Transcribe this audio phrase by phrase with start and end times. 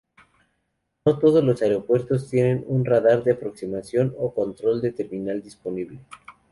[1.05, 5.99] No todos los aeropuertos tienen un radar de aproximación o control de terminal disponible.